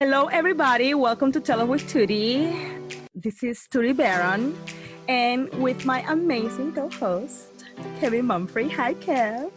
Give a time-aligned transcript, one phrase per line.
[0.00, 0.94] Hello, everybody.
[0.94, 2.54] Welcome to Tell It with Tootie.
[3.16, 4.56] This is Tootie Baron,
[5.08, 7.64] and with my amazing co-host
[7.98, 8.70] Kevin Mumphrey.
[8.70, 9.50] Hi, Kev.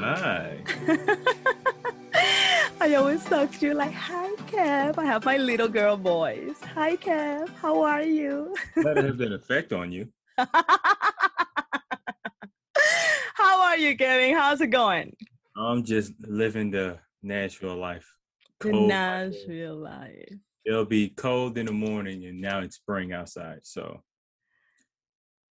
[0.00, 0.58] Hi.
[2.80, 6.58] I always talk to you like, "Hi, Kev." I have my little girl voice.
[6.74, 7.48] Hi, Kev.
[7.62, 8.56] How are you?
[8.74, 10.08] That has an effect on you.
[13.38, 14.34] How are you, Kevin?
[14.34, 15.14] How's it going?
[15.56, 18.16] I'm just living the Nashville life.
[18.60, 18.88] The Cold.
[18.88, 20.32] Nashville life.
[20.64, 23.60] It'll be cold in the morning, and now it's spring outside.
[23.62, 24.02] So,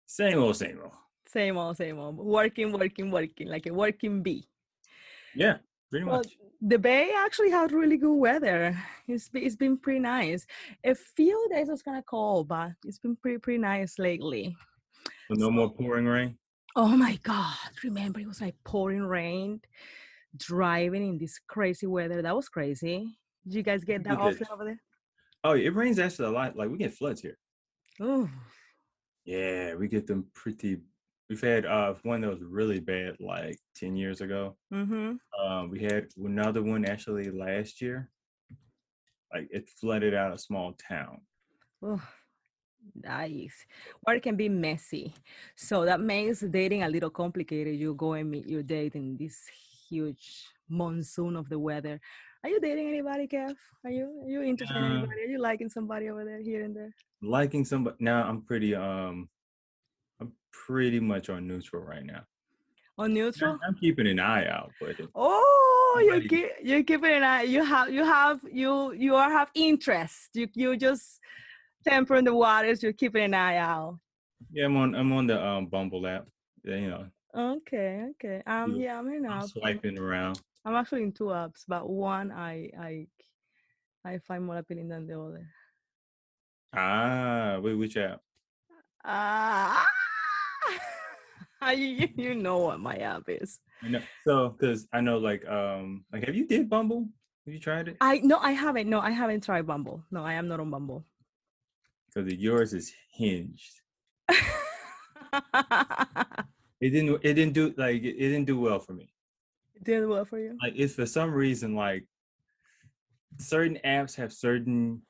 [0.07, 0.91] same old, same old.
[1.27, 2.17] Same old, same old.
[2.17, 4.47] Working, working, working, like a working bee.
[5.33, 5.57] Yeah,
[5.89, 6.33] pretty Well, much.
[6.61, 8.77] the Bay actually had really good weather.
[9.07, 10.45] It's been, it's been pretty nice.
[10.83, 14.55] A few days was kind of cold, but it's been pretty pretty nice lately.
[15.29, 16.37] So no more pouring rain.
[16.75, 17.55] Oh my God!
[17.83, 19.61] Remember, it was like pouring rain,
[20.37, 22.21] driving in this crazy weather.
[22.21, 23.17] That was crazy.
[23.45, 24.81] Did you guys get that often over there?
[25.43, 26.55] Oh, it rains actually a lot.
[26.55, 27.37] Like we get floods here.
[27.99, 28.29] Oh.
[29.25, 30.81] Yeah, we get them pretty.
[31.29, 34.55] We've had uh one that was really bad like ten years ago.
[34.73, 35.13] Mm-hmm.
[35.39, 38.09] Um, we had another one actually last year.
[39.33, 41.21] Like it flooded out a small town.
[41.83, 42.01] Oh,
[43.03, 43.65] nice.
[44.07, 45.13] Or it can be messy.
[45.55, 47.75] So that makes dating a little complicated.
[47.75, 49.45] You go and meet your date in this
[49.89, 51.99] huge monsoon of the weather.
[52.43, 53.55] Are you dating anybody, Kev?
[53.83, 55.21] Are you are you interested in anybody?
[55.21, 56.93] Are you liking somebody over there, here and there?
[57.21, 59.27] liking somebody now i'm pretty um
[60.19, 62.21] i'm pretty much on neutral right now
[62.97, 63.57] On neutral?
[63.65, 67.43] i'm keeping an eye out but it- Oh, you keep you keeping an eye.
[67.43, 70.29] You have you have you you are have interest.
[70.33, 71.19] You you just
[71.87, 72.83] tempering the waters.
[72.83, 73.97] You're keeping an eye out.
[74.51, 76.25] yeah i'm on i'm on the um bumble app
[76.63, 78.41] you know Okay, okay.
[78.47, 79.49] Um, yeah, I'm in i'm app.
[79.49, 83.07] swiping around I'm actually in two apps, but one I I
[84.05, 85.45] I find more appealing than the other.
[86.73, 88.21] ah wait which app
[89.03, 89.85] Ah,
[91.75, 93.59] you you know what my app is.
[93.83, 97.07] I know so because i know like um like have you did bumble
[97.45, 98.89] have you tried it I no, I haven't.
[98.89, 100.03] No, I haven't tried Bumble.
[100.09, 101.05] No, I am not on Bumble.
[102.07, 103.81] because yours is hinged
[106.81, 109.09] it didn't it didn't do like it, didn't do well for me
[109.75, 110.57] It Did well for you?
[110.61, 112.05] like it's for some reason like
[113.37, 115.01] certain apps have certain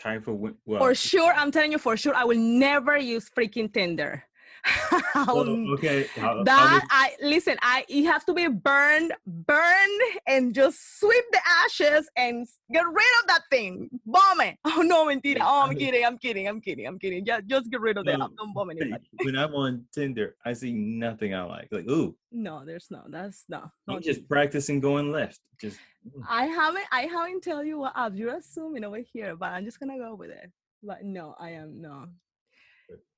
[0.00, 3.72] type of well For sure, I'm telling you for sure, I will never use freaking
[3.72, 4.24] Tinder.
[4.66, 7.56] I will well, n- okay I'll- I'll that I listen.
[7.62, 13.14] I it has to be burned, burned, and just sweep the ashes and get rid
[13.22, 13.90] of that thing.
[14.06, 14.56] Bomb it.
[14.64, 15.38] Oh no, mentira.
[15.40, 16.04] Oh, I'm kidding.
[16.04, 16.48] I'm kidding.
[16.48, 16.86] I'm kidding.
[16.86, 17.24] I'm kidding.
[17.24, 18.18] Just, just get rid of that.
[18.18, 19.02] Don't bomb anybody.
[19.22, 21.68] when I'm on Tinder, I see nothing I like.
[21.70, 23.02] Like, ooh, No, there's no.
[23.08, 23.70] That's no.
[23.88, 25.40] I'm just practicing going left.
[25.60, 26.22] Just mm.
[26.28, 26.86] I haven't.
[26.90, 30.14] I haven't tell you what app you're assuming over here, but I'm just gonna go
[30.14, 30.50] with it.
[30.82, 32.06] But no, I am no.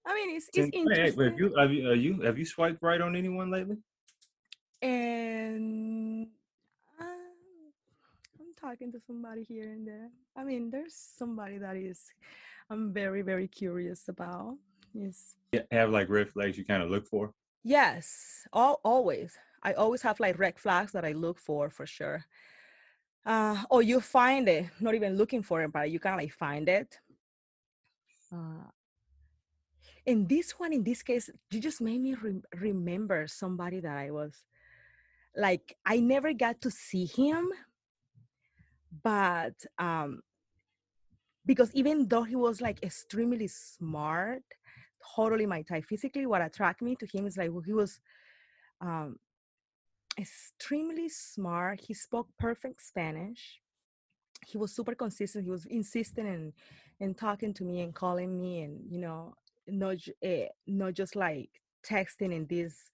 [0.07, 1.25] I mean, it's it's Tinder- hey, interesting.
[1.25, 3.77] have you have you, uh, you have you swiped right on anyone lately?
[4.83, 6.29] and
[7.01, 7.05] uh,
[8.41, 10.11] I'm talking to somebody here and there.
[10.37, 12.13] I mean, there's somebody that is
[12.71, 14.57] I'm very very curious about.
[14.95, 17.33] Yes, Yeah, have like red flags you kind of look for.
[17.65, 19.37] yes, all always.
[19.63, 22.25] I always have like red flags that I look for for sure.
[23.25, 26.33] Uh, or you find it, not even looking for it, but you kind of like
[26.33, 27.01] find it.
[28.33, 28.71] Uh,
[30.07, 34.11] in this one, in this case, you just made me rem- remember somebody that I
[34.13, 34.45] was
[35.37, 37.51] like, I never got to see him,
[39.03, 40.23] but um,
[41.45, 44.43] because even though he was like extremely smart,
[45.15, 48.01] totally my type, physically, what attracted me to him is like he was
[48.81, 49.17] um,
[50.19, 51.81] extremely smart.
[51.81, 53.61] He spoke perfect Spanish.
[54.47, 55.45] He was super consistent.
[55.45, 56.53] He was insistent in
[56.99, 59.35] in talking to me and calling me, and you know,
[59.67, 61.51] not eh, not just like
[61.85, 62.91] texting in this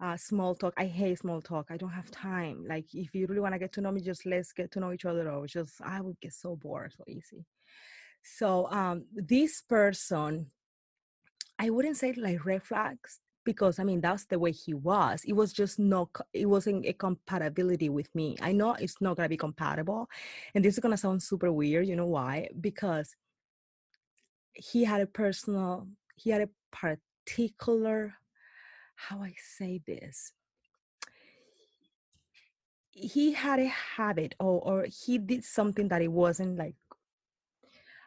[0.00, 0.74] uh, small talk.
[0.76, 1.66] I hate small talk.
[1.70, 2.64] I don't have time.
[2.68, 4.92] Like, if you really want to get to know me, just let's get to know
[4.92, 5.30] each other.
[5.30, 7.44] Or just I would get so bored so easy.
[8.22, 10.46] So um, this person,
[11.58, 15.22] I wouldn't say like red flags because I mean that's the way he was.
[15.26, 16.08] It was just not.
[16.32, 18.36] it wasn't a compatibility with me.
[18.40, 20.08] I know it's not gonna be compatible,
[20.54, 21.86] and this is gonna sound super weird.
[21.88, 22.48] You know why?
[22.60, 23.14] Because
[24.54, 25.88] he had a personal,
[26.22, 28.14] he had a particular,
[28.94, 30.32] how I say this.
[32.90, 36.76] He had a habit, or or he did something that it wasn't like.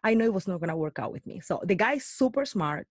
[0.03, 1.39] I know it was not gonna work out with me.
[1.39, 2.87] So the guy's super smart,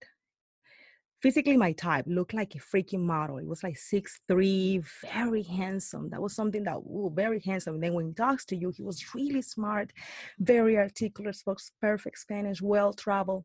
[1.23, 3.38] physically my type, looked like a freaking model.
[3.38, 4.82] It was like six three,
[5.12, 6.11] very handsome.
[6.11, 7.75] That was something that, ooh, very handsome.
[7.75, 9.93] And then when he talks to you, he was really smart,
[10.38, 13.44] very articulate, spoke perfect Spanish, well traveled.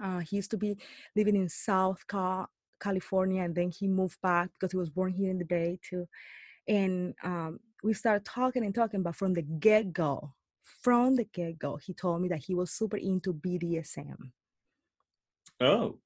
[0.00, 0.76] Uh, he used to be
[1.16, 2.48] living in South Cal-
[2.80, 6.06] California, and then he moved back because he was born here in the Bay too.
[6.68, 10.34] And um, we started talking and talking, but from the get go,
[10.82, 14.30] from the get go, he told me that he was super into BDSM.
[15.60, 15.98] Oh,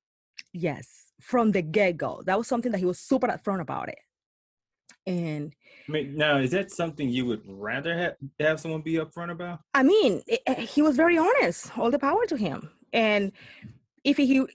[0.52, 2.22] Yes, from the get go.
[2.24, 3.98] That was something that he was super upfront about it.
[5.06, 5.54] And
[5.88, 9.60] I mean, now is that something you would rather have have someone be upfront about?
[9.74, 11.76] I mean, it, it- he was very honest.
[11.78, 12.70] All the power to him.
[12.92, 13.32] And
[14.04, 14.48] if you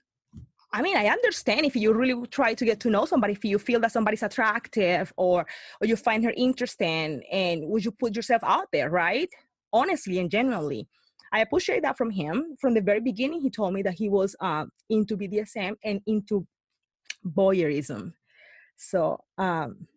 [0.73, 3.59] I mean, I understand if you really try to get to know somebody, if you
[3.59, 5.45] feel that somebody's attractive or
[5.81, 9.29] or you find her interesting, and would you put yourself out there, right?
[9.73, 10.87] Honestly and genuinely.
[11.33, 12.57] I appreciate that from him.
[12.59, 16.45] From the very beginning, he told me that he was uh, into BDSM and into
[17.25, 18.13] voyeurism.
[18.75, 19.87] So um,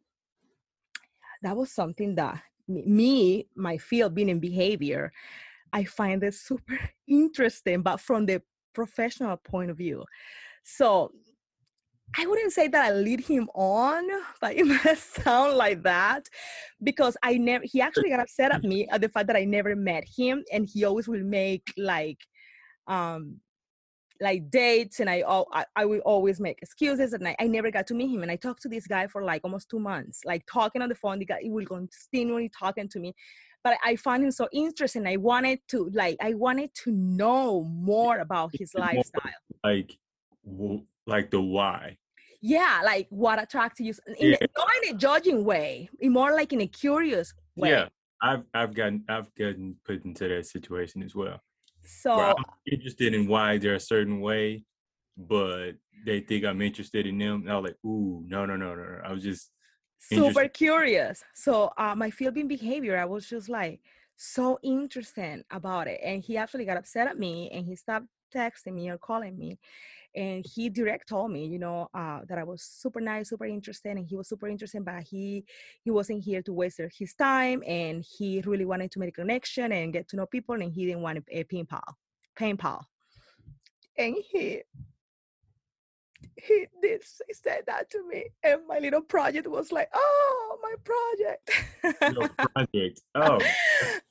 [1.43, 5.13] that was something that me- me, my field being in behavior,
[5.75, 6.79] I find it super
[7.09, 8.41] interesting, but from the
[8.75, 10.05] professional point of view.
[10.63, 11.11] So
[12.17, 14.05] I wouldn't say that I lead him on,
[14.41, 16.29] but it must sound like that
[16.83, 19.75] because I never, he actually got upset at me at the fact that I never
[19.75, 22.19] met him and he always will make like,
[22.87, 23.41] um,
[24.21, 27.87] like dates and I, I I will always make excuses and I, I never got
[27.89, 30.45] to meet him and I talked to this guy for like almost two months like
[30.47, 33.13] talking on the phone the guy he will continually talking to me
[33.65, 38.19] but I found him so interesting I wanted to like I wanted to know more
[38.19, 39.23] about his lifestyle
[39.65, 39.99] Like,
[40.47, 41.97] w- like the why?
[42.41, 44.37] yeah like what attracted you in Yeah.
[44.41, 47.89] a, not in a judging way in more like in a curious way Yeah,
[48.23, 51.41] I've I've gotten I've gotten put into that situation as well.
[51.83, 54.65] so I'm interested in why they're a certain way,
[55.17, 55.73] but
[56.07, 57.43] they think I'm interested in them.
[57.43, 59.01] And I was like, ooh, no, no, no, no, no.
[59.09, 59.51] I was just
[60.09, 61.25] super curious.
[61.35, 63.81] So uh, my fielding behavior, I was just like
[64.17, 66.01] so interested about it.
[66.03, 69.59] And he actually got upset at me and he stopped texting me or calling me.
[70.17, 73.97] And he direct told me, you know, uh, that I was super nice, super interested,
[73.97, 75.45] and he was super interested, but he
[75.83, 79.73] he wasn't here to waste his time, and he really wanted to make a connection
[79.73, 81.97] and get to know people, and he didn't want a, a pen pal,
[82.37, 82.87] pen pal.
[83.99, 84.63] And he
[86.37, 90.75] he did he said that to me, and my little project was like, oh, my
[90.85, 91.51] project.
[92.17, 93.01] Your project.
[93.15, 93.39] Oh,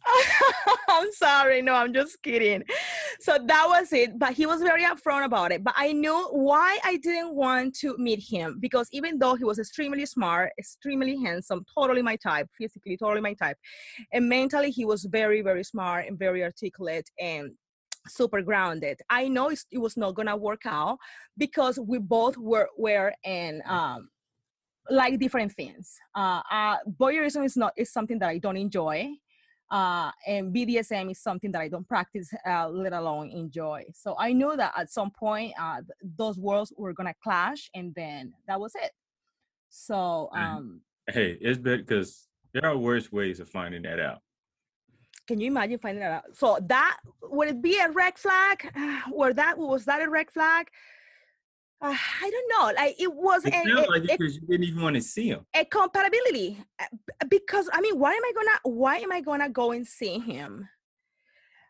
[0.90, 1.62] I'm sorry.
[1.62, 2.64] No, I'm just kidding.
[3.20, 4.18] So that was it.
[4.20, 5.64] But he was very upfront about it.
[5.64, 9.60] But I knew why I didn't want to meet him because even though he was
[9.60, 13.58] extremely smart, extremely handsome, totally my type, physically, totally my type,
[14.12, 17.52] and mentally, he was very, very smart and very articulate and
[18.08, 19.02] super grounded.
[19.10, 20.98] I know it's, it was not gonna work out
[21.38, 24.10] because we both were were in um,
[24.90, 25.96] like different things.
[26.16, 29.10] Uh, uh, voyeurism is not is something that I don't enjoy,
[29.72, 33.84] uh, and BDSM is something that I don't practice, uh, let alone enjoy.
[33.94, 37.94] So I knew that at some point uh, th- those worlds were gonna clash, and
[37.96, 38.92] then that was it.
[39.70, 40.42] So Mhm.
[40.42, 44.22] um, hey, it's better because there are worse ways of finding that out.
[45.28, 46.36] Can you imagine finding that out?
[46.36, 48.72] So that would it be a red flag?
[49.12, 50.68] Were that was that a red flag?
[51.82, 52.74] Uh, I don't know.
[52.82, 55.02] Like it was It sounds a- like a it because you didn't even want to
[55.02, 55.46] see him.
[55.56, 56.86] a compatibility uh,
[57.30, 60.68] because i mean why am i gonna why am i gonna go and see him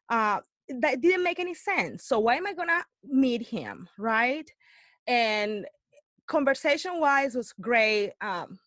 [0.10, 0.40] uh
[0.82, 4.50] that didn't make any sense so why am i gonna meet him right
[5.08, 5.66] and
[6.28, 8.58] conversation wise was great um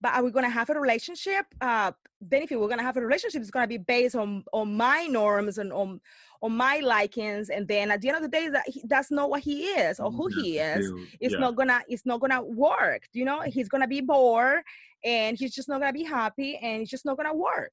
[0.00, 1.46] but are we gonna have a relationship?
[1.60, 5.06] Uh then if we're gonna have a relationship it's gonna be based on on my
[5.06, 6.00] norms and on
[6.42, 9.28] on my likings and then at the end of the day that he, that's not
[9.30, 10.86] what he is or who You he is.
[10.86, 11.40] feel- it's yeah.
[11.40, 13.40] not gonna it's not gonna work you know?
[13.42, 14.62] He's gonna be bored
[15.04, 17.72] and he's just not gonna be happy and it's just not gonna work.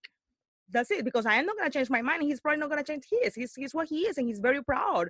[0.72, 3.04] That's it because i am not gonna change my mind he's probably not gonna change
[3.12, 3.36] his.
[3.36, 5.10] He's, he's what he is and he's very proud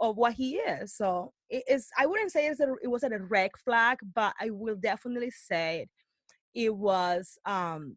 [0.00, 3.10] of what he is so it is i wouldn't say it's a, it was a
[3.10, 5.86] red flag but i will definitely say
[6.56, 7.96] it was um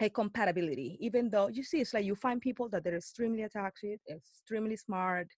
[0.00, 3.98] a compatibility even though you see it's like you find people that they're extremely attractive
[4.10, 5.28] extremely smart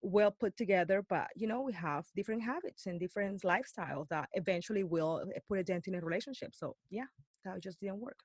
[0.00, 4.84] well put together but you know we have different habits and different lifestyles that eventually
[4.84, 7.08] will uh, put a dent in a relationship so yeah
[7.44, 8.18] that just didn't work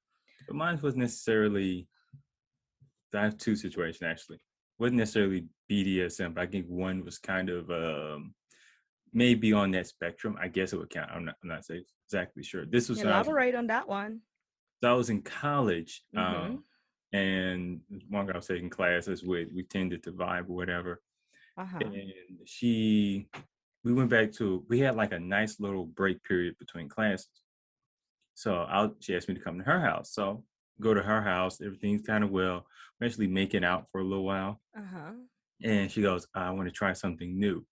[0.48, 1.88] But mine was necessarily.
[3.13, 4.39] I have two situations actually.
[4.78, 8.34] wasn't necessarily BDSM, but I think one was kind of um,
[9.13, 10.38] maybe on that spectrum.
[10.42, 11.12] I guess it would count.
[11.12, 11.63] I'm not, I'm not
[12.06, 12.66] exactly sure.
[12.66, 14.22] This was I was, elaborate on that one
[14.82, 16.20] so I was in college, Mhm.
[16.20, 16.63] um,
[17.12, 19.50] and one girl I was taking classes with.
[19.54, 21.01] We tended to vibe or whatever.
[21.58, 22.13] uh-huh and
[22.46, 23.28] she
[23.84, 27.42] we went back to we had like a nice little break period between classes.
[28.36, 30.13] So I she asked me to come to her house.
[30.13, 30.46] So
[30.80, 31.60] go to her house.
[31.62, 32.66] Everything's kind of well.
[33.00, 34.62] We're actually making out for a little while.
[34.78, 35.12] Uh-huh.
[35.62, 37.66] And she goes, I want to try something new.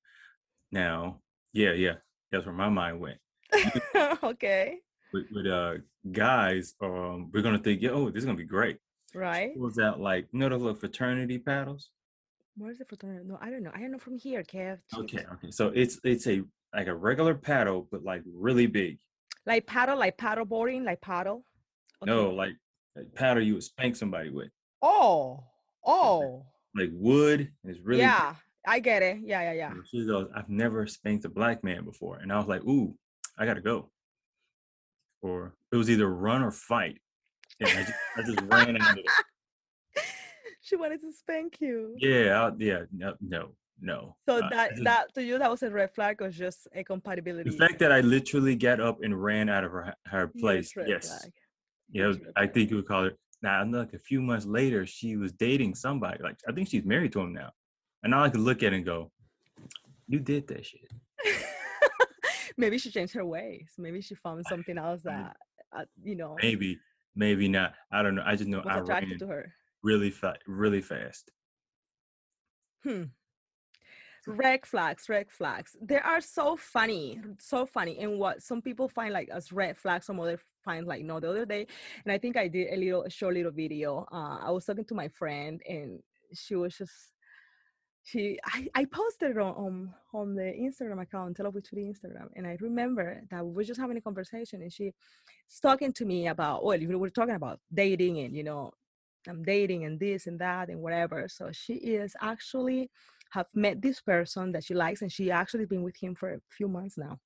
[0.73, 1.21] Now,
[1.53, 1.95] yeah, yeah.
[2.31, 3.17] That's where my mind went.
[4.23, 4.77] okay.
[5.13, 5.75] With, with uh
[6.11, 8.77] guys, um, we're gonna think, oh, this is gonna be great.
[9.15, 9.57] Right.
[9.57, 11.89] Was that like you know the little fraternity paddles?
[12.57, 13.25] Where's the fraternity?
[13.25, 13.71] No, I don't know.
[13.73, 14.79] I don't know from here, Kev.
[14.95, 15.51] Okay, okay.
[15.51, 16.43] So it's it's a
[16.75, 18.99] like a regular paddle, but like really big.
[19.45, 21.45] Like paddle, like paddle boarding, like paddle.
[22.05, 22.53] No, like,
[22.95, 24.49] like paddle you would spank somebody with.
[24.81, 25.43] Oh,
[25.85, 26.45] oh.
[26.75, 27.39] Like wood.
[27.63, 28.35] And it's really yeah,
[28.67, 29.19] I get it.
[29.23, 29.71] Yeah, yeah, yeah.
[29.89, 32.17] She goes, I've never spanked a black man before.
[32.17, 32.93] And I was like, ooh,
[33.39, 33.89] I gotta go.
[35.21, 36.99] Or it was either run or fight.
[37.61, 39.05] And I just, I just ran out of it.
[40.61, 41.95] She wanted to spank you.
[41.97, 44.17] Yeah, I, yeah, no, no, no.
[44.27, 46.83] So Uh, that just- that to you that was a red flag or just a
[46.83, 47.49] compatibility.
[47.49, 50.73] the fact that I literally got up and ran out of her her place.
[50.85, 51.07] Yes.
[51.07, 51.31] flag.
[51.89, 53.17] Yeah, was- I think you would call it.
[53.41, 56.21] Now, like a few months later, she was dating somebody.
[56.21, 57.51] Like I think she's married to him now.
[58.03, 59.11] And now I could look at it and go,
[60.07, 60.91] "You did that shit."
[62.57, 63.71] Maybe she changed her ways.
[63.77, 65.35] Maybe she found something else that
[65.77, 66.79] uh, you know Maybe,
[67.15, 67.73] maybe not.
[67.91, 68.23] I don't know.
[68.25, 69.53] I just know I attracted ran to her.
[69.83, 71.31] really fast, really fast.
[72.83, 73.03] Hmm.
[74.25, 75.77] Red flags, red flags.
[75.81, 77.99] They are so funny, so funny.
[77.99, 81.19] And what some people find like as red flags, some other find like no.
[81.19, 81.65] The other day,
[82.03, 84.05] and I think I did a little, a short little video.
[84.11, 85.99] Uh, I was talking to my friend, and
[86.33, 86.91] she was just,
[88.07, 92.47] she, I, I posted on, on on the Instagram account, Tell with the Instagram, and
[92.47, 94.93] I remember that we were just having a conversation, and she's
[95.61, 98.71] talking to me about, well, we were talking about dating, and you know,
[99.27, 101.27] I'm dating and this and that and whatever.
[101.27, 102.89] So she is actually
[103.31, 106.39] have met this person that she likes and she actually been with him for a
[106.49, 107.19] few months now.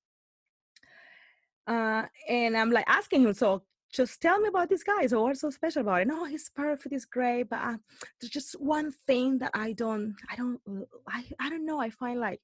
[1.66, 3.62] Uh, and I'm like asking him, so
[3.92, 5.06] just tell me about this guy.
[5.06, 6.08] So what's so special about it?
[6.08, 7.76] No, he's perfect, he's great, but uh,
[8.20, 11.80] there's just one thing that I don't, I don't, uh, I, I don't know.
[11.80, 12.40] I find like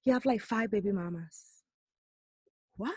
[0.00, 1.44] he have like five baby mamas.
[2.76, 2.94] What?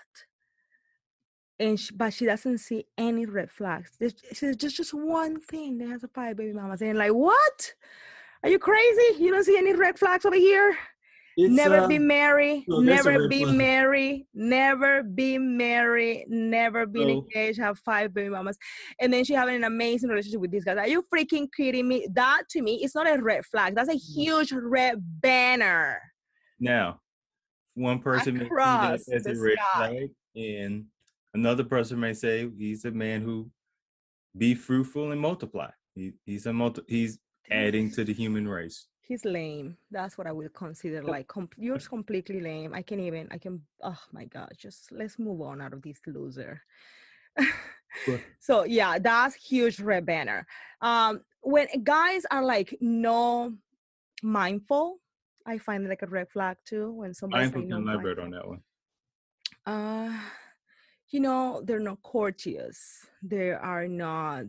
[1.59, 3.91] and she, but she doesn't see any red flags.
[3.99, 4.13] There's
[4.57, 7.73] just just one thing that has a five baby mamas, and like what?
[8.43, 9.23] Are you crazy?
[9.23, 10.77] You don't see any red flags over here?
[11.37, 17.59] Never be um, married, a never be married, never be married, never been So- engaged,
[17.59, 18.57] have five baby mamas,
[18.99, 20.75] and then she having an amazing relationship with this guy.
[20.75, 22.07] Are you freaking kidding me?
[22.13, 23.75] That to me is not a red flag.
[23.75, 26.01] That's a huge red banner.
[26.59, 26.99] Now,
[27.73, 29.87] one person may see Across that as a red sky.
[29.87, 30.85] flag, and
[31.33, 33.49] another person may say he's a man who
[34.37, 35.69] be fruitful and multiply.
[35.93, 37.19] He, he's a multi, he's
[37.51, 38.87] adding to the human race.
[39.07, 39.77] He's lame.
[39.91, 42.73] That's what I would consider like com- you're completely lame.
[42.73, 45.99] I can even I can oh my god, just let's move on out of this
[46.07, 46.61] loser.
[48.39, 50.45] So yeah, that's huge red banner.
[50.81, 53.53] Um when guys are like no
[54.23, 54.97] mindful,
[55.45, 58.61] I find like a red flag too when somebody Mindful can elaborate on that one.
[59.65, 60.17] uh
[61.09, 64.47] you know they're not courteous they are not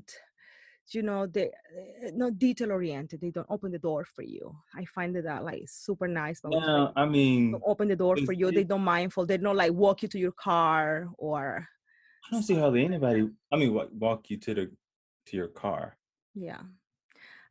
[0.94, 4.84] you know they uh, not detail oriented they don't open the door for you i
[4.84, 8.50] find that, that like super nice but they I mean, open the door for you
[8.52, 11.66] they don't mindful they don't like walk you to your car or
[12.26, 13.28] I don't see hardly anybody.
[13.52, 14.70] I mean, walk, walk you to the
[15.26, 15.96] to your car.
[16.34, 16.60] yeah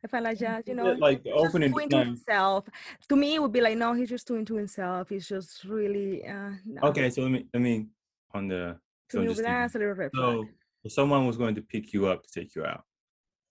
[0.04, 2.06] i find like Yeah, just you know like opening into time.
[2.08, 2.64] himself
[3.08, 6.26] to me it would be like no he's just too into himself he's just really
[6.26, 6.82] uh no.
[6.88, 7.86] Okay, so let me let me
[8.34, 8.76] on the
[9.10, 10.44] to so me just that's a little red so
[10.84, 12.84] if someone was going to pick you up to take you out.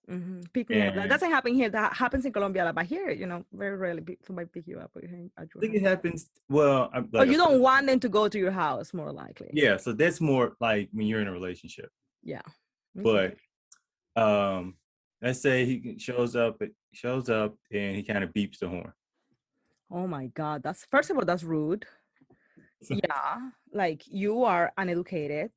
[0.08, 0.94] Hmm Pick me up.
[0.94, 1.68] That doesn't happen here.
[1.68, 4.90] That happens in Colombia, but here, you know, very rarely somebody pick you up.
[4.96, 5.00] I
[5.60, 6.30] think it happens.
[6.48, 9.50] Well, I'm Oh, you don't want them to go to your house, more likely.
[9.52, 11.90] Yeah, so that's more like when you're in a relationship.
[12.22, 12.42] Yeah.
[12.98, 13.34] Okay.
[14.14, 14.76] But um,
[15.20, 18.92] let's say he shows up, shows up, and he kind of beeps the horn.
[19.90, 21.84] oh my God, that's first of all, that's rude.
[22.88, 25.50] yeah, like you are uneducated.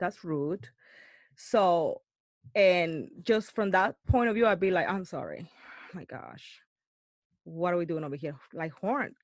[0.00, 0.68] That's rude.
[1.36, 2.02] So,
[2.54, 5.48] and just from that point of view, I'd be like, I'm sorry.
[5.94, 6.60] my gosh,
[7.44, 8.36] what are we doing over here?
[8.52, 9.14] Like horn,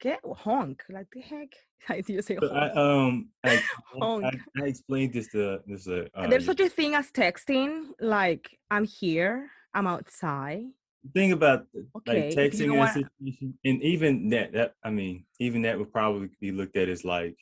[0.00, 0.82] get honk.
[0.88, 1.48] Like the heck?
[1.88, 2.76] Like do you say I honk?
[2.76, 3.60] um I, I,
[4.00, 4.24] Honk.
[4.60, 7.86] I explained this to this uh, uh There's such a thing as texting.
[8.00, 10.64] Like I'm here, I'm outside.
[11.14, 14.74] thing about uh, Okay, like texting don't in a wanna- situation, and even that that
[14.84, 17.36] I mean, even that would probably be looked at as like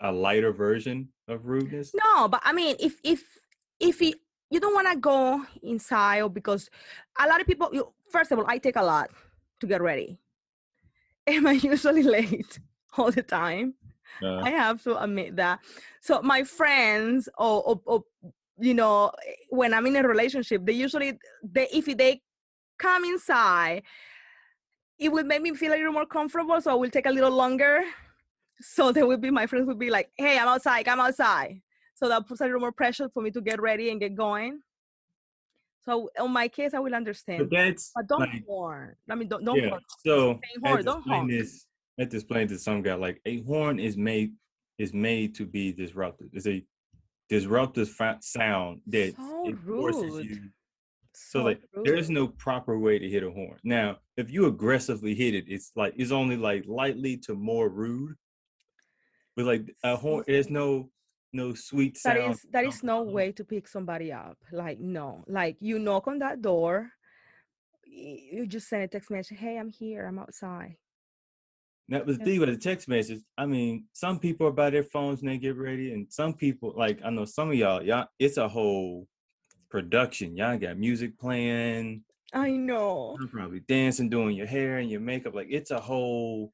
[0.00, 1.92] a lighter version of rudeness.
[1.92, 3.24] No, but I mean, if if
[3.80, 4.14] if it,
[4.50, 6.70] you don't want to go inside, because
[7.18, 7.70] a lot of people.
[7.72, 9.10] You, first of all, I take a lot
[9.60, 10.18] to get ready.
[11.26, 12.58] Am I usually late?
[12.98, 13.74] all the time.
[14.22, 15.60] Uh, I have to admit that.
[16.00, 18.04] So my friends, or, or, or
[18.58, 19.12] you know,
[19.50, 22.22] when I'm in a relationship, they usually they if they
[22.78, 23.82] come inside,
[24.98, 26.60] it will make me feel a little more comfortable.
[26.60, 27.82] So I will take a little longer.
[28.60, 30.88] So there will be my friends would be like, "Hey, I'm outside.
[30.88, 31.60] I'm outside."
[31.96, 34.60] So that puts a little more pressure for me to get ready and get going.
[35.82, 37.48] So on my case, I will understand.
[37.48, 38.94] but that's But don't like, horn.
[39.10, 39.70] I mean, don't don't yeah.
[39.70, 39.82] horn.
[40.04, 41.66] So horn, don't explain this.
[41.98, 44.32] To explain to some guy like a horn is made
[44.78, 46.28] is made to be disruptive.
[46.34, 46.62] It's a
[47.30, 50.26] disruptive fa- sound that So it forces rude.
[50.26, 50.40] you.
[51.14, 52.14] So like there is rude.
[52.14, 53.56] no proper way to hit a horn.
[53.64, 58.16] Now, if you aggressively hit it, it's like it's only like lightly to more rude.
[59.34, 60.90] But like a horn, there's no
[61.36, 62.32] no sweet that sound.
[62.32, 66.18] is that is no way to pick somebody up like no like you knock on
[66.18, 66.90] that door
[67.84, 70.74] you just send a text message hey i'm here i'm outside
[71.88, 73.20] That was the thing with the text message.
[73.38, 76.74] I mean, some people are by their phones and they get ready, and some people,
[76.76, 79.06] like I know some of y'all, y'all, it's a whole
[79.70, 80.36] production.
[80.36, 82.02] Y'all got music playing,
[82.32, 85.34] i know you're probably dancing, doing your hair and your makeup.
[85.34, 86.52] Like it's a whole,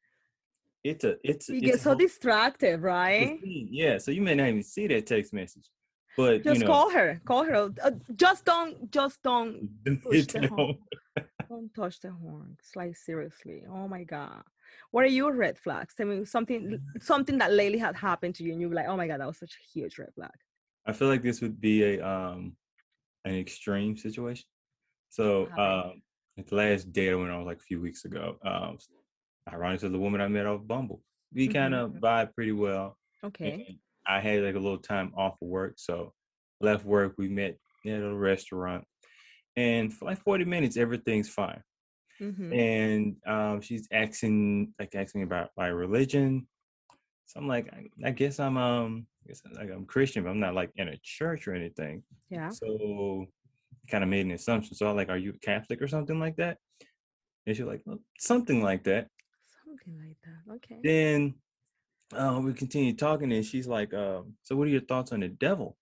[0.84, 3.38] it's a, it's, you it's get so distracted right.
[3.42, 5.70] Yeah, so you may not even see that text message,
[6.16, 9.68] but just you know, call her call her uh, just don't just don't
[10.02, 10.50] push the horn.
[10.50, 10.76] horn.
[11.48, 14.42] don't touch the horns like seriously oh my god
[14.90, 18.52] what are your red flags tell me something something that lately had happened to you
[18.52, 20.30] and you were like oh my god that was such a huge red flag
[20.86, 22.56] I feel like this would be a um
[23.24, 24.46] an extreme situation.
[25.10, 26.02] So um
[26.38, 28.78] at the last date I went on like a few weeks ago, um
[29.50, 31.02] ironically the woman I met off Bumble.
[31.32, 32.96] We kind of vibe pretty well.
[33.24, 35.74] okay And I had like a little time off of work.
[35.76, 36.12] So
[36.60, 37.56] left work, we met
[37.86, 38.84] at a restaurant.
[39.56, 41.62] And for like 40 minutes, everything's fine.
[42.18, 46.46] hmm And um she's asking like asking me about my religion.
[47.26, 50.40] So I'm like, I, I guess I'm um I guess like I'm Christian, but I'm
[50.40, 52.02] not like in a church or anything.
[52.30, 53.26] yeah So
[53.88, 54.74] kind of made an assumption.
[54.76, 56.58] So I'm like, are you Catholic or something like that?
[57.46, 59.08] And she's like, "Oh, something like that.
[59.84, 61.34] Something like that okay Then
[62.14, 65.28] uh, we continued talking, and she's like, um, so what are your thoughts on the
[65.28, 65.78] devil?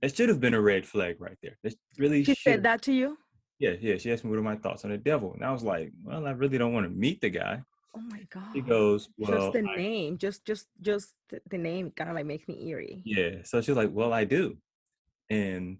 [0.00, 1.58] That should have been a red flag right there.
[1.62, 2.42] That really she should.
[2.42, 3.18] said that to you
[3.58, 3.98] Yeah, yeah.
[3.98, 6.26] She asked me what are my thoughts on the devil, and I was like, well,
[6.26, 7.62] I really don't want to meet the guy.
[7.94, 8.48] Oh my god.
[8.54, 11.14] She goes, well, just the I- name, just just just
[11.50, 13.02] the name kind of like makes me eerie.
[13.04, 13.42] Yeah.
[13.44, 14.56] So she's like, well, I do.
[15.30, 15.76] And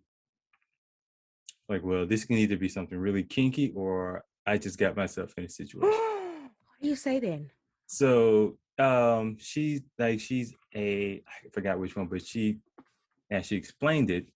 [1.70, 5.44] like, well, this can either be something really kinky or I just got myself in
[5.44, 5.90] a situation.
[6.84, 7.50] You say then?
[7.86, 12.58] so um she's like she's a I forgot which one, but she
[13.30, 14.26] and she explained it,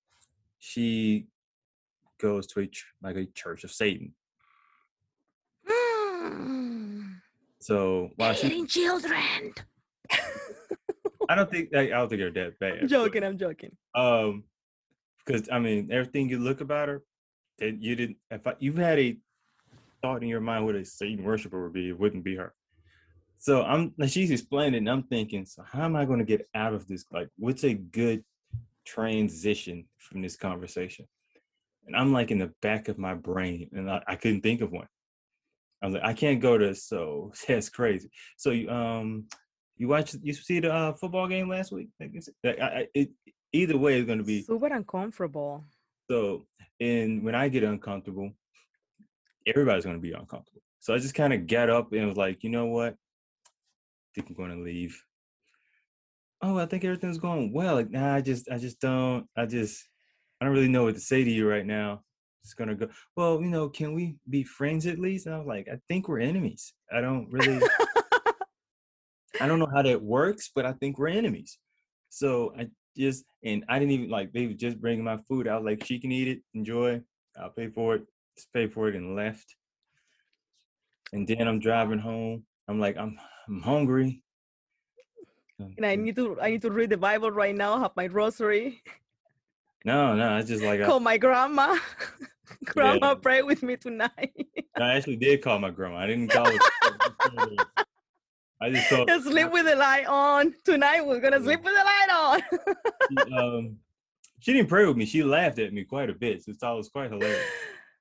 [0.58, 1.26] she
[2.20, 4.14] goes to a ch- like a church of Satan.
[7.60, 9.52] So while she Hating children.
[11.28, 12.72] I don't think I don't think they're that bad.
[12.74, 13.24] I'm but- joking.
[13.24, 13.76] I'm joking.
[13.94, 14.44] Um,
[15.26, 17.02] because I mean, everything you look about her,
[17.58, 18.16] that you didn't.
[18.30, 19.18] If I, you had a
[20.02, 22.54] thought in your mind what a Satan worshiper would be, it wouldn't be her.
[23.38, 23.94] So I'm.
[23.98, 24.78] like, She's explaining.
[24.78, 25.44] And I'm thinking.
[25.46, 27.04] So how am I going to get out of this?
[27.12, 28.24] Like, what's a good
[28.84, 31.06] transition from this conversation?
[31.86, 34.72] And I'm like in the back of my brain, and I, I couldn't think of
[34.72, 34.88] one.
[35.80, 36.74] I was like, I can't go to.
[36.74, 38.10] So that's crazy.
[38.36, 39.24] So you um.
[39.80, 41.90] You watch You see the uh, football game last week?
[42.00, 43.10] Like, it's- I, I, it,
[43.52, 45.64] either way, it's going to be Super uncomfortable.
[46.10, 46.46] so,
[46.80, 48.32] and when I get uncomfortable,
[49.46, 50.62] everybody's going to be uncomfortable.
[50.80, 52.94] So I just kind of got up and was like, you know what?
[52.94, 55.00] I think I'm going to leave.
[56.40, 57.74] Oh, I think everything's going well.
[57.74, 59.84] Like, nah, I just, I just don't, I just,
[60.40, 62.02] I don't really know what to say to you right now.
[62.44, 62.88] Just gonna go.
[63.16, 65.26] Well, you know, can we be friends at least?
[65.26, 66.72] And I was like, I think we're enemies.
[66.92, 67.60] I don't really.
[69.40, 71.58] I don't know how that works, but I think we're enemies.
[72.08, 75.46] So I just and I didn't even like they were just bringing my food.
[75.46, 77.00] I was like, she can eat it, enjoy.
[77.38, 78.06] I'll pay for it.
[78.52, 79.56] For it and left.
[81.12, 82.44] And then I'm driving home.
[82.68, 84.22] I'm like, I'm I'm hungry.
[85.58, 87.78] and I need to I need to read the Bible right now.
[87.80, 88.82] Have my rosary.
[89.84, 91.78] No, no, it's just like I, Call my grandma.
[92.64, 94.46] grandma, pray with me tonight.
[94.76, 95.98] I actually did call my grandma.
[95.98, 96.62] I didn't call it.
[98.60, 100.54] I just told Just sleep with the light on.
[100.64, 102.42] Tonight we're gonna sleep with the light on.
[103.10, 103.76] she, um,
[104.40, 105.06] she didn't pray with me.
[105.06, 106.44] She laughed at me quite a bit.
[106.44, 107.44] So it was quite hilarious.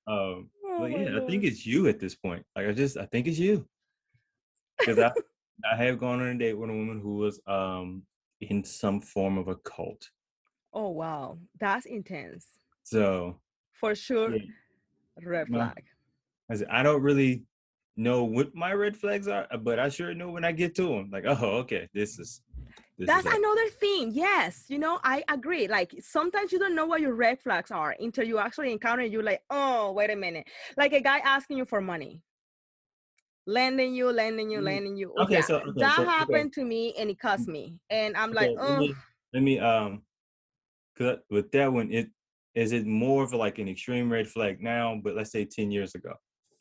[0.08, 2.46] Um, Oh But yeah, I think it's you at this point.
[2.56, 3.68] Like I just, I think it's you,
[4.80, 5.12] because I,
[5.70, 8.04] I have gone on a date with a woman who was um
[8.42, 10.10] in some form of a cult.
[10.74, 12.60] Oh wow, that's intense.
[12.84, 13.40] So
[13.74, 14.44] For sure, yeah,
[15.24, 15.84] red flag.
[16.52, 17.44] I I don't really
[17.98, 21.10] know what my red flags are, but I sure know when I get to them.
[21.12, 22.42] Like, oh, okay, this is.
[22.98, 24.12] This That's is another thing.
[24.12, 25.68] Yes, you know, I agree.
[25.68, 29.04] Like sometimes you don't know what your red flags are until you actually encounter.
[29.04, 30.48] You're like, oh, wait a minute.
[30.78, 32.24] Like a guy asking you for money,
[33.46, 35.14] lending you, lending you, Mm, lending you.
[35.22, 36.10] okay, Yeah, so- okay, that so- okay.
[36.10, 37.78] happened to me, and it cost me.
[37.92, 38.94] And I'm like, Okay, let oh, me
[39.34, 40.02] let me um,
[40.98, 42.10] cause with that one, it
[42.56, 45.94] is it more of like an extreme red flag now, but let's say ten years
[45.94, 46.14] ago,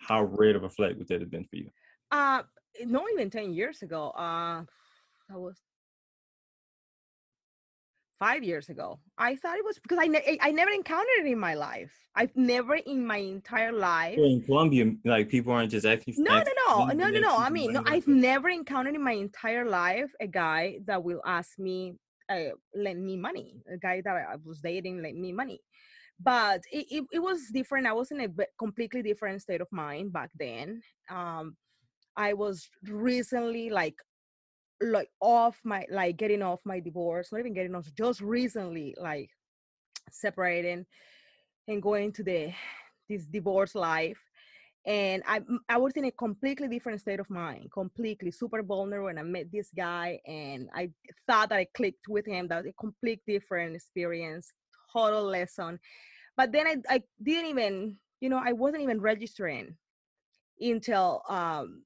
[0.07, 1.71] how red of a flag would that have been for you?
[2.12, 2.42] uh,
[2.85, 4.11] not even ten years ago.
[4.11, 4.62] Uh,
[5.29, 5.61] that was
[8.19, 9.01] five years ago.
[9.19, 11.92] I thought it was because I ne- I never encountered it in my life.
[12.14, 14.19] I've never in my entire life.
[14.19, 16.14] Well, in Colombia, like people aren't just acting.
[16.19, 17.37] No, no, acting no, no, no, no.
[17.37, 21.59] I mean, no, I've never encountered in my entire life a guy that will ask
[21.59, 21.97] me,
[22.29, 23.62] uh, lend me money.
[23.73, 25.61] A guy that I was dating lend me money.
[26.18, 27.87] But it, it, it was different.
[27.87, 30.81] I was in a completely different state of mind back then.
[31.11, 31.57] Um,
[32.16, 33.96] I was recently like,
[34.81, 39.31] like off my, like getting off my divorce, not even getting off, just recently like
[40.11, 40.87] separating
[41.68, 42.52] and going to the
[43.09, 44.18] this divorce life
[44.87, 49.09] and I I was in a completely different state of mind, completely super vulnerable.
[49.09, 50.90] And I met this guy, and I
[51.26, 52.46] thought that I clicked with him.
[52.48, 54.52] That was a complete different experience,
[54.92, 55.79] total lesson.
[56.37, 59.77] But then I I didn't even you know I wasn't even registering
[60.61, 61.85] until um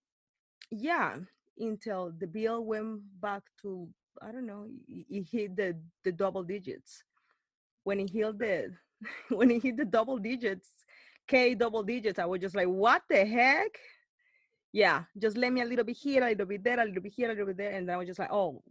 [0.71, 1.17] yeah
[1.59, 3.89] until the bill went back to
[4.23, 7.03] I don't know it it hit the the double digits
[7.85, 8.73] when he hit the
[9.29, 10.71] when he hit the double digits
[11.31, 13.71] K double digits, I was just like, what the heck?
[14.73, 17.13] Yeah, just let me a little bit here, a little bit there, a little bit
[17.13, 17.71] here, a little bit there.
[17.71, 18.63] And then I was just like, oh,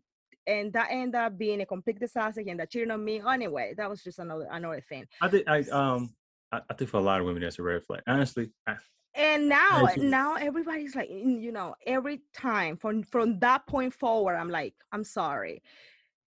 [0.49, 2.41] and that ended up being a complete disaster.
[2.41, 3.21] He ended up cheating on me.
[3.25, 5.05] Anyway, that was just another another thing.
[5.21, 6.13] I think I um
[6.51, 8.01] I, I think for a lot of women that's a red flag.
[8.07, 8.75] Honestly, I,
[9.13, 14.49] And now, now everybody's like, you know, every time from from that point forward, I'm
[14.49, 15.61] like, I'm sorry.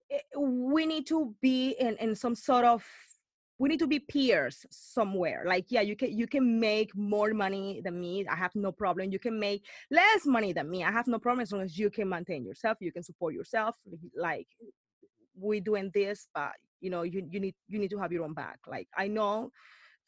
[0.09, 2.85] Eh, We need to be in in some sort of
[3.59, 5.43] we need to be peers somewhere.
[5.45, 9.11] Like yeah you can you can make more money than me i have no problem.
[9.11, 11.89] You can make less money than me i have no problem as long as you
[11.89, 13.75] can maintain yourself you can support yourself
[14.15, 14.47] like
[15.35, 18.33] we're doing this but you know you, you need you need to have your own
[18.33, 18.59] back.
[18.67, 19.51] Like i know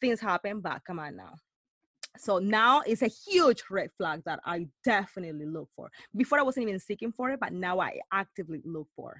[0.01, 1.33] things happen but come on now.
[2.17, 5.91] So now it's a huge red flag that i definitely look for.
[6.15, 9.15] Before i wasn't even seeking for it but now i actively look for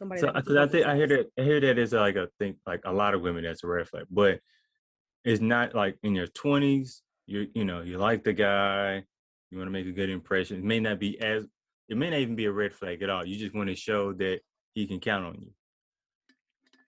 [0.00, 2.00] somebody so because uh, I support think I hear that I hear that is uh,
[2.00, 4.40] like a thing like a lot of women that's a red flag, but
[5.24, 7.02] it's not like in your twenties.
[7.26, 9.04] You you know you like the guy,
[9.50, 10.58] you want to make a good impression.
[10.58, 11.46] It may not be as
[11.88, 13.24] it may not even be a red flag at all.
[13.24, 14.40] You just want to show that
[14.74, 15.52] he can count on you.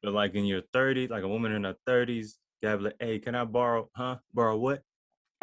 [0.02, 3.18] But like in your thirties, like a woman in her thirties, you have like, hey,
[3.18, 3.88] can I borrow?
[3.94, 4.16] Huh?
[4.32, 4.82] Borrow what?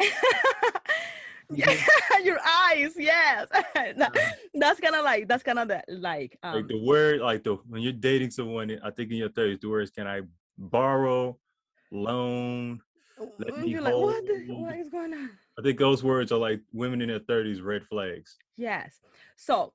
[1.50, 1.76] yeah,
[2.24, 3.48] your eyes, yes.
[3.74, 7.44] That- that's kind of like that's kind of the like um like the word, like
[7.44, 10.22] the when you're dating someone, I think in your thirties, the words can I
[10.58, 11.38] borrow,
[11.90, 12.80] loan?
[13.38, 15.30] let mm, me you're like what the, hold- what is going on?
[15.58, 18.36] I think those words are like women in their thirties red flags.
[18.56, 19.00] Yes.
[19.36, 19.72] So,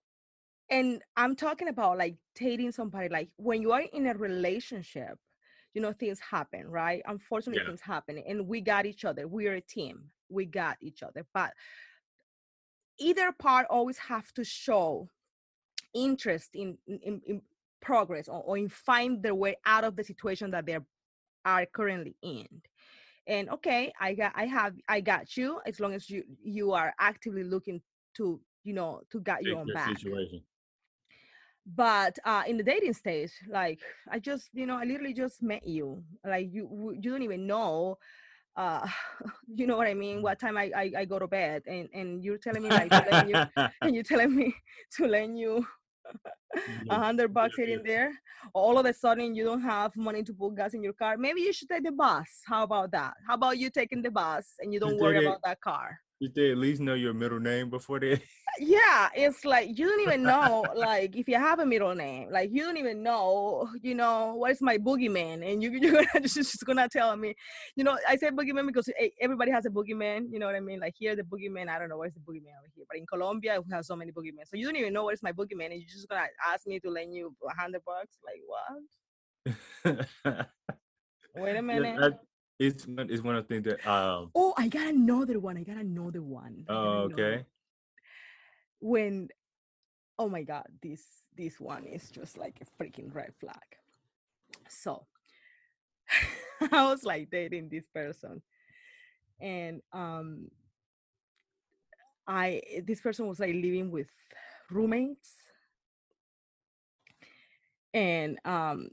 [0.70, 5.18] and I'm talking about like dating somebody like when you are in a relationship,
[5.74, 7.02] you know things happen, right?
[7.06, 7.70] Unfortunately, Yeah.
[7.70, 9.28] things happen, and we got each other.
[9.28, 10.06] We're a team.
[10.30, 11.54] We got each other, but
[13.00, 15.10] either part always have to show
[15.94, 17.42] interest in in, in
[17.82, 20.78] progress or, or in find their way out of the situation that they
[21.46, 22.48] are currently in.
[23.28, 26.94] And okay i got i have i got you as long as you you are
[27.00, 27.82] actively looking
[28.18, 29.98] to you know to get your own back.
[29.98, 30.42] situation.
[31.66, 33.80] but uh in the dating stage like
[34.12, 36.04] i just you know i literally just met you.
[36.24, 37.98] Like you you don't even know
[38.58, 38.88] uh
[39.48, 40.22] you know what i mean?
[40.22, 43.06] What time i i, I go to bed and and you're telling me like to
[43.12, 43.36] lend you
[43.82, 44.54] and you're telling me
[44.98, 45.66] to lend you
[46.90, 48.12] a hundred bucks here and there
[48.54, 51.18] all of a sudden you don't have money to put gas in your car?
[51.18, 52.28] Maybe you should take the bus.
[52.46, 53.14] How about that?
[53.28, 55.28] How about you taking the bus and you don't did worry it.
[55.28, 55.98] about that car?
[56.20, 58.22] You Did they at least know your middle name before they?
[58.60, 62.50] Yeah it's like you don't even know like if you have a middle name like
[62.52, 66.36] you don't even know you know what is my boogeyman and you, you're gonna just,
[66.36, 67.34] just gonna tell me
[67.76, 70.60] you know i say boogeyman because eh, everybody has a boogeyman you know what i
[70.60, 73.06] mean like here the boogeyman i don't know where's the boogeyman over here but in
[73.06, 75.76] colombia we have so many boogeymen so you don't even know where's my boogeyman and
[75.82, 80.46] you're just gonna ask me to lend you a hundred bucks like what
[81.36, 82.20] wait a Yeah, minute that-
[82.58, 84.32] it's one- it's one of the things that um.
[84.34, 87.44] oh i got another one i got another one Oh, okay.
[88.80, 89.30] When
[90.20, 91.04] oh my god this
[91.38, 93.56] this one is just like a freaking red flag.
[94.70, 95.06] So
[96.72, 98.42] i was like dating this person
[99.42, 100.50] and um
[102.28, 104.08] I this person was like living with
[104.72, 105.34] roommates,
[107.94, 108.90] and um,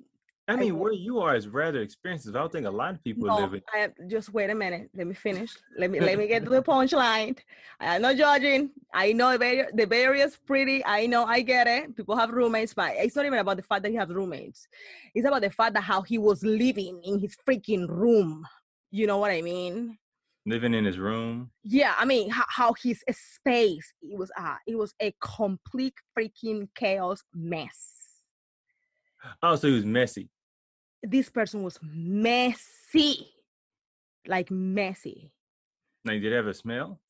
[0.48, 2.34] I mean, where you are is rather expensive.
[2.34, 3.62] I don't think a lot of people no, live in.
[3.72, 4.90] I just wait a minute.
[4.94, 5.56] Let me finish.
[5.78, 7.38] Let me let me get to the punchline.
[7.80, 8.70] I'm not judging.
[8.92, 10.84] I know the Bay, the Bay Area is pretty.
[10.84, 11.24] I know.
[11.24, 11.96] I get it.
[11.96, 14.66] People have roommates, but it's not even about the fact that he has roommates.
[15.14, 18.44] It's about the fact that how he was living in his freaking room.
[18.90, 19.96] You know what I mean?
[20.44, 21.50] living in his room.
[21.62, 26.68] yeah i mean how, how his space it was uh it was a complete freaking
[26.74, 28.01] chaos mess
[29.42, 30.28] Oh, so he was messy.
[31.02, 33.28] this person was messy
[34.26, 35.32] like messy.
[36.04, 37.00] Now, did it have a smell?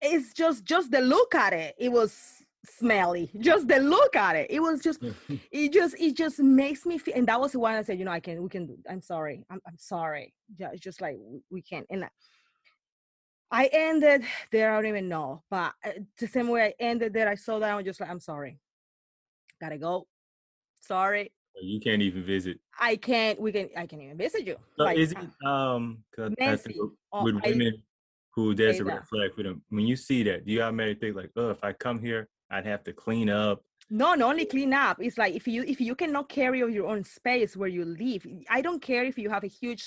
[0.00, 3.30] it's just just the look at it it was smelly.
[3.40, 5.00] Just the look at it it was just
[5.50, 8.04] it just it just makes me feel and that was the one i said you
[8.04, 10.34] know i can we can do i'm sorry i'm, I'm sorry.
[10.56, 11.16] Yeah it's just like
[11.50, 12.10] we, can't and I,
[13.50, 17.28] I ended there i don't even know but uh, the same way i ended there
[17.28, 18.60] i saw that i'm just like i'm sorry.
[19.60, 20.06] Gotta go
[20.88, 22.56] sorry you can't even visit.
[22.78, 25.82] i can't we can i can't even visit you So like is it um
[26.14, 27.74] 'cause I think messy with- Oh, with I- women
[28.34, 29.56] who there's a red flag for them.
[29.70, 32.66] When you see that, do you automatically think like, oh, if I come here, I'd
[32.66, 33.56] have to clean up.
[33.90, 34.96] No, not only clean up.
[35.00, 38.22] It's like if you if you cannot carry your own space where you live.
[38.48, 39.84] I don't care if you have a huge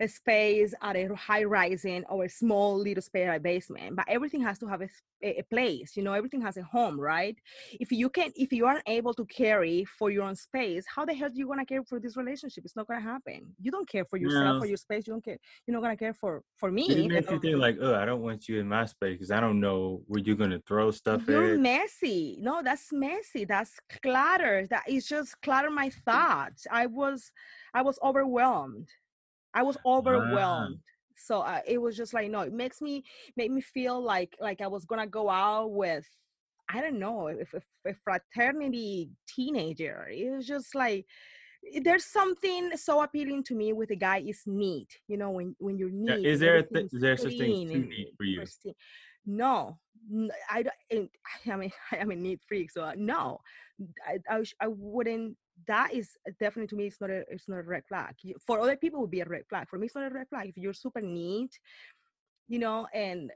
[0.00, 4.04] a space at a high rising or a small little space at a basement, but
[4.08, 4.88] everything has to have a,
[5.22, 5.96] a place.
[5.96, 7.36] You know, everything has a home, right?
[7.80, 11.14] If you can, if you aren't able to carry for your own space, how the
[11.14, 12.64] hell are you gonna care for this relationship?
[12.64, 13.54] It's not gonna happen.
[13.60, 14.60] You don't care for yourself No.
[14.60, 15.06] for your space.
[15.06, 15.38] You don't care.
[15.66, 16.88] You're not gonna care for for me.
[16.88, 19.40] Let makes you think like, oh, I don't want you in my space because I
[19.40, 21.58] don't know where you're gonna throw stuff You're at.
[21.58, 22.38] messy.
[22.40, 23.44] No, that's messy.
[23.44, 24.66] That's clutter.
[24.68, 26.66] That is just clutter my thoughts.
[26.70, 27.30] I was,
[27.74, 28.88] I was overwhelmed.
[29.54, 30.78] I was overwhelmed.
[31.16, 32.40] So uh, it was just like no.
[32.40, 33.04] It makes me
[33.36, 36.06] make me feel like like I was gonna go out with
[36.68, 40.08] I don't know if, if a fraternity teenager.
[40.10, 41.06] It was just like
[41.82, 44.88] there's something so appealing to me with a guy is neat.
[45.06, 46.26] You know when when you're Yeah, neat.
[46.26, 48.38] is and there a th- is there such thing too neat for you?
[48.38, 48.74] pristine.
[49.24, 49.78] No,
[50.50, 51.10] I don't.
[51.50, 53.38] I mean, I'm a neat freak, so uh, no,
[54.06, 55.36] I I, I wouldn't.
[55.66, 56.86] That is definitely to me.
[56.86, 58.14] It's not a it's not a red flag.
[58.46, 59.68] For other people, it would be a red flag.
[59.68, 60.48] For me, it's not a red flag.
[60.48, 61.58] If you're super neat,
[62.48, 63.30] you know, and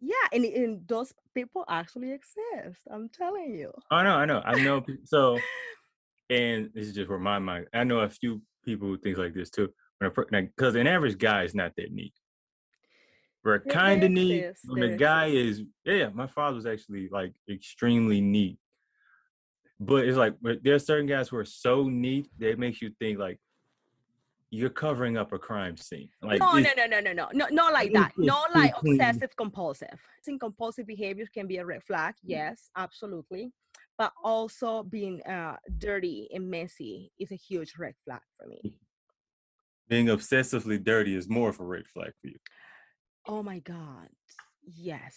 [0.00, 2.80] yeah, and and those people actually exist.
[2.90, 3.72] I'm telling you.
[3.90, 4.84] I know, I know, I know.
[5.04, 5.38] So,
[6.30, 7.66] and this is just where my mind.
[7.74, 9.70] I know a few people who think like this too.
[10.00, 12.14] Because an average guy is not that neat.
[13.44, 14.44] We're kind of neat.
[14.64, 18.58] When the guy is, yeah, my father was actually like extremely neat.
[19.80, 22.90] But it's like there are certain guys who are so neat that it makes you
[22.98, 23.38] think like
[24.50, 26.10] you're covering up a crime scene.
[26.20, 28.12] Like no, no, no, no, no, no, no, not like that.
[28.18, 29.88] Not like obsessive compulsive.
[29.92, 32.14] I think compulsive behavior can be a red flag.
[32.22, 33.52] Yes, absolutely.
[33.96, 38.74] But also being uh, dirty and messy is a huge red flag for me.
[39.88, 42.38] being obsessively dirty is more of a red flag for you.
[43.26, 44.08] Oh my God.
[44.62, 45.16] Yes.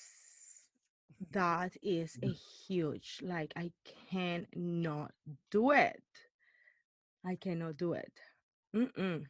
[1.32, 2.38] That is a mm.
[2.68, 3.72] huge, like, I
[4.10, 5.12] cannot
[5.52, 6.04] do it.
[7.26, 8.12] I cannot do it.
[8.76, 9.26] Mm-mm.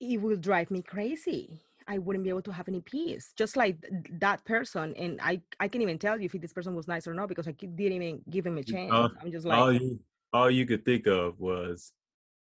[0.00, 1.62] It- will drive me crazy.
[1.86, 3.32] I wouldn't be able to have any peace.
[3.36, 3.76] Just like
[4.20, 7.14] that person, and I, I can't even tell you if this person was nice or
[7.14, 8.92] not because I didn't even give him a chance.
[8.92, 10.00] all- I'm just all like, you
[10.32, 11.92] all you could think of was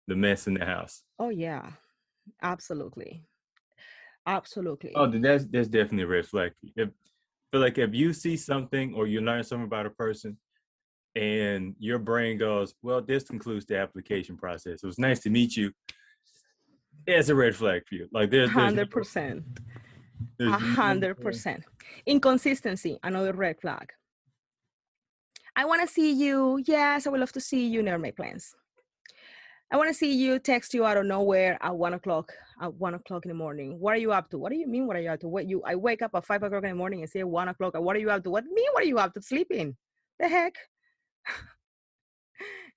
[0.07, 1.03] the mess in the house.
[1.19, 1.69] oh yeah,
[2.41, 3.23] absolutely,
[4.25, 4.93] absolutely.
[4.95, 6.53] Oh, that's that's definitely a red flag.
[6.75, 6.89] If
[7.55, 10.37] feel like if you see something or you learn something about a person,
[11.15, 14.83] and your brain goes, "Well, this concludes the application process.
[14.83, 15.71] It was nice to meet you."
[17.07, 18.09] It's a red flag for you.
[18.11, 19.43] Like there's there's Hundred percent.
[20.41, 21.63] A hundred percent.
[22.05, 23.87] Inconsistency, another red flag.
[25.55, 26.61] I want to see you.
[26.65, 27.81] Yes, I would love to see you.
[27.81, 28.53] Never make plans.
[29.71, 30.39] I want to see you.
[30.39, 32.32] Text you out of nowhere at one o'clock.
[32.62, 33.80] At one o'clock in the morning.
[33.80, 34.38] What are you up to?
[34.38, 34.88] What do you mean?
[34.88, 35.28] What are you up to?
[35.28, 35.62] What you?
[35.65, 37.73] I wake up at five o'clock in the morning and say one o'clock.
[37.75, 38.30] What are you up to?
[38.30, 38.67] What mean?
[38.73, 39.21] What are you up to?
[39.21, 39.75] Sleeping?
[40.19, 40.54] The heck?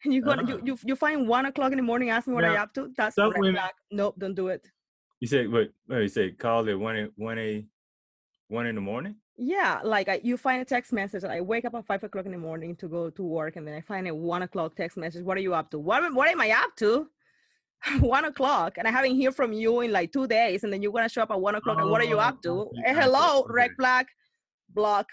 [0.05, 0.61] And you go, you, Ah.
[0.65, 2.11] you you find one o'clock in the morning.
[2.11, 2.91] Ask me what are you up to?
[2.97, 3.73] That's some red women- flag.
[3.93, 4.67] Nope, don't do it.
[5.21, 5.69] You said, "What?
[5.87, 6.31] What you say?
[6.33, 7.65] Call it one one a
[8.49, 11.23] one in the morning." Yeah, like I, you find a text message.
[11.23, 13.75] I wake up at five o'clock in the morning to go to work, and then
[13.75, 15.25] I find a one o'clock text message.
[15.25, 15.79] What are you up to?
[15.79, 17.09] What am- what am I up to?
[18.01, 20.91] one o'clock, and I haven't heard from you in like two days, and then you're
[20.93, 21.79] gonna show up at one o'clock.
[21.79, 22.51] and what are you up to?
[22.51, 24.07] Oh, Eh, hello, red flag,
[24.75, 25.07] block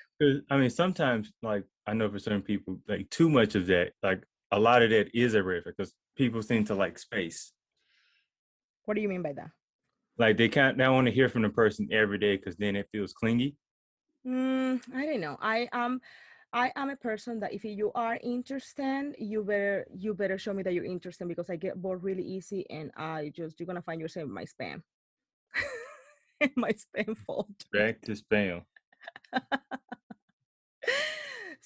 [0.50, 4.24] I mean, sometimes, like I know for certain people, like too much of that, like
[4.52, 7.52] a lot of that is a red flag because people seem to like space.
[8.86, 9.52] What do you mean by that?
[10.18, 12.88] Like they can't, they want to hear from the person every day because then it
[12.92, 13.56] feels clingy.
[14.26, 15.38] Mm, I don't know.
[15.40, 16.02] I am.
[16.54, 20.64] I am a person that if you are interested, you better you better show me
[20.64, 24.00] that you're interested because I get bored really easy and I just you're gonna find
[24.00, 24.82] yourself in my spam.
[26.56, 27.54] my spam folder.
[27.74, 28.64] Back to spam.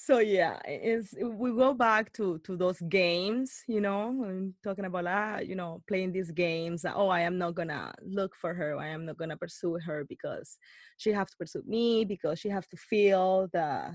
[0.09, 5.05] so yeah it's we go back to to those games you know and talking about
[5.05, 8.87] ah you know playing these games oh i am not gonna look for her i
[8.87, 10.57] am not gonna pursue her because
[10.97, 13.93] she have to pursue me because she have to feel the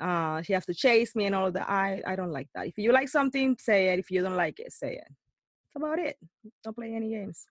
[0.00, 2.66] uh she have to chase me and all of that i i don't like that.
[2.66, 3.98] If you like something say it.
[3.98, 5.06] If you don't like it say it.
[5.06, 6.16] That's about it.
[6.64, 7.46] Don't play any games.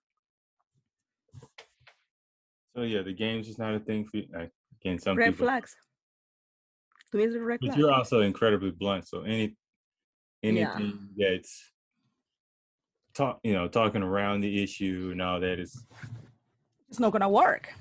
[2.74, 5.46] So yeah the games is not a thing for you like, again some red people
[5.46, 5.76] flags
[7.16, 9.56] me a red but flag you're also incredibly blunt so any
[10.42, 11.72] anything that's
[13.14, 15.84] talk you know talking around the issue and all that is
[16.90, 17.72] it's not gonna work.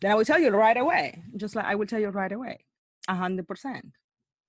[0.00, 2.64] Then i will tell you right away just like i will tell you right away
[3.08, 3.86] a hundred percent.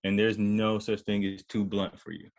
[0.06, 2.30] And there's no such thing as too blunt for you.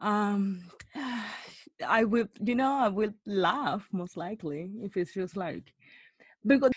[0.00, 0.64] Um
[1.86, 5.72] i will you know i will laugh most likely if it's just like
[6.44, 6.72] because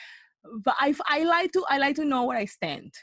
[0.64, 2.94] but i i like to i like to know where i stand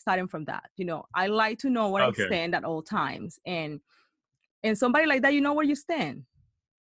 [0.00, 2.22] starting from that you know i like to know where Okay.
[2.22, 3.80] i stand at all times and
[4.62, 6.24] and somebody like that you know where you stand.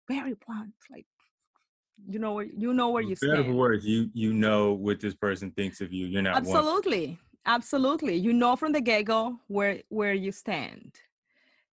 [0.09, 1.07] Very blunt like
[2.09, 3.57] you know where you know where you or for stand.
[3.57, 6.57] worse you you know what this person thinks of you you're not one.
[6.59, 10.95] Absolutely absolutely you know from the get-go where where you stand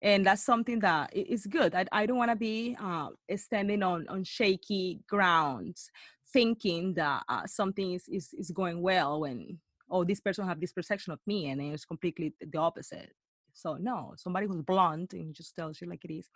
[0.01, 4.08] and that's something that is good i, I don't want to be uh, standing on
[4.08, 5.89] on shaky grounds
[6.34, 10.74] thinking that uh, something is, is is going well when oh this person have this
[10.74, 13.12] perception of me and it's completely the opposite.
[13.54, 16.30] So no somebody who's blunt and just tells you like it is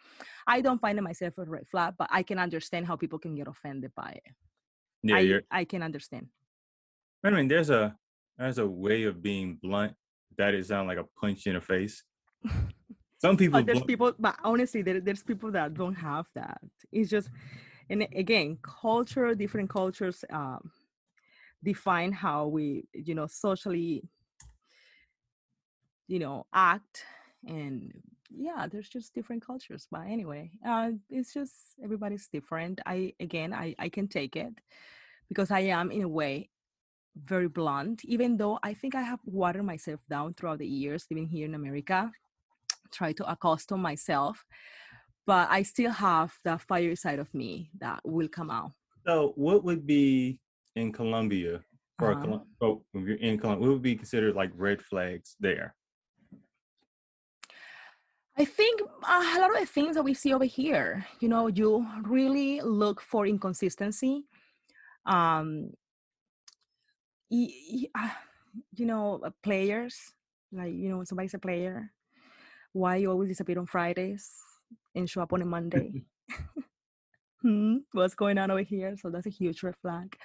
[0.48, 3.36] i don't find it myself a red flag but i can understand how people can
[3.36, 4.34] get offended by it.
[5.04, 6.28] Yeah I, I can understand.
[7.24, 7.96] I mean, there's a
[8.38, 9.94] there's a way of being blunt
[10.38, 12.04] that it sound like a punch in the face.
[13.20, 16.60] Some people, but there's blunt- people but honestly there, there's people that don't have that.
[16.92, 17.30] It's just
[17.90, 20.72] and again culture different cultures um
[21.64, 24.04] define how we you know socially
[26.08, 27.04] you know act
[27.48, 27.94] and
[28.30, 32.80] yeah there's just different cultures but anyway uh it's just everybody's different.
[32.86, 34.54] I again i i can take it
[35.28, 36.50] because i am in a way
[37.16, 41.28] very blunt even though i think i have watered myself down throughout the years living
[41.28, 42.10] here in america
[42.92, 44.46] try to accustom myself
[45.26, 48.72] but i still have the fire side of me that will come out.
[49.06, 50.40] So what would be
[50.80, 51.62] in Colombia
[51.98, 52.22] for Uh-huh.
[52.26, 55.76] Colom- oh, if you're in Colombia, what would be considered like red flags there?
[58.38, 61.48] I think uh, a lot of the things that we see over here, you know,
[61.48, 64.24] you really look for inconsistency.
[65.06, 65.72] Um,
[67.30, 68.10] y- y- uh,
[68.76, 70.14] you know, uh, players,
[70.54, 71.92] like, you know, somebody's a player,
[72.72, 74.32] why you always disappear on Fridays
[74.96, 76.06] and show up on a Monday?
[77.42, 78.96] hmm, what's going on over here?
[78.96, 80.16] So that's a huge red flag.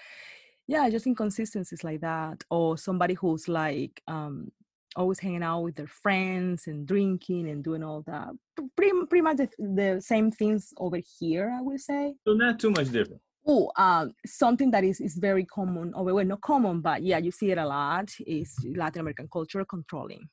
[0.67, 2.43] Yeah, just inconsistencies like that.
[2.51, 4.51] Or somebody who's like, um,
[4.97, 8.29] always hanging out with their friends and drinking and doing all that.
[8.77, 12.15] Pretty, pretty much the, the same things over here, I would say.
[12.27, 13.21] So not too much different.
[13.47, 17.31] Oh, um, something that is, is very common, or well, not common, but yeah, you
[17.31, 20.29] see it a lot, is Latin American culture controlling.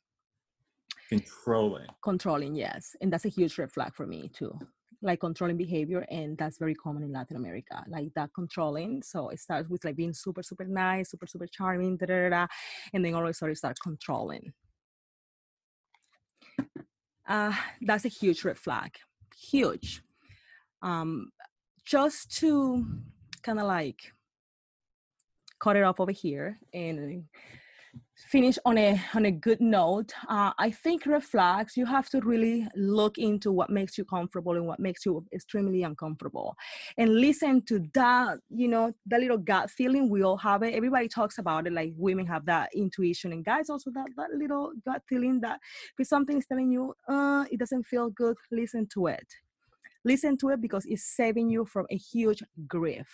[1.09, 1.87] Controlling.
[2.01, 2.95] Controlling, yes.
[3.01, 4.57] And that's a huge red flag for me too.
[5.03, 7.83] Like controlling behavior, and that's very common in Latin America.
[7.87, 9.01] Like that controlling.
[9.01, 12.47] So it starts with like being super, super nice, super, super charming, da, da, da,
[12.93, 14.53] and then all of a sudden start controlling.
[17.27, 18.91] Uh, that's a huge red flag.
[19.49, 20.03] Huge.
[20.81, 21.31] Um,
[21.85, 22.85] just to
[23.41, 24.13] kind of like
[25.59, 27.23] cut it off over here and
[28.23, 32.19] finish on a on a good note uh, i think red flags you have to
[32.21, 36.55] really look into what makes you comfortable and what makes you extremely uncomfortable.
[36.97, 40.73] And listen to that you know that little gut feeling we all have it.
[40.73, 44.71] Everybody talks about it like women have that intuition and guys also that, that little
[44.86, 45.60] gut feeling that
[45.97, 49.28] if something is telling you uh it doesn't feel good listen to it.
[50.03, 53.07] Listen to it because it's saving you from a huge grief.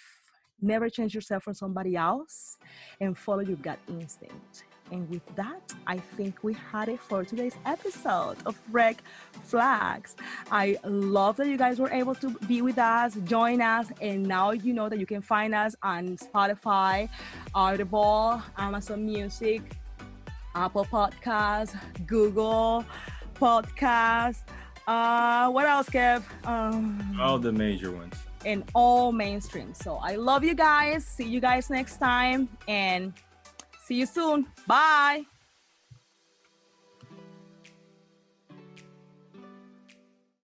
[0.62, 2.58] Never change yourself for somebody else
[3.01, 7.56] and follow your gut instinct and with that, I think we had it for today's
[7.66, 8.98] episode of Red
[9.44, 10.16] Flags.
[10.52, 14.52] I love that you guys were able to be with us, join us, and now
[14.52, 17.10] you know that you can find us on Spotify,
[17.54, 19.62] Audible, Amazon Music,
[20.56, 21.76] Apple Podcasts,
[22.06, 22.86] Google
[23.36, 24.42] Podcasts.
[24.88, 26.24] Uh, what else, Kev?
[26.46, 28.16] Um, All the major ones.
[28.46, 29.74] and all mainstream.
[29.74, 31.06] So I love you guys.
[31.06, 33.12] See you guys next time and
[33.88, 34.46] See you soon.
[34.68, 35.24] Bye.